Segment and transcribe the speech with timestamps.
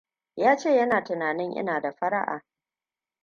[0.35, 2.41] Ya ce yana tunanin ina da fara'a.